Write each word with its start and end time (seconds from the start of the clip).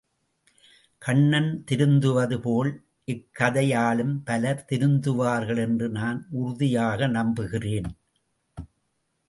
கண்ணன் 1.01 1.63
திருந்துவது 1.71 2.37
போல் 2.41 2.71
இக்கதையாலும் 3.07 4.15
பலர் 4.23 4.65
திருந்துவார்கள் 4.69 5.57
என்று 5.57 5.89
நான் 5.89 6.27
உறுதியாக 6.31 7.07
நம்புகிறேன். 7.07 7.89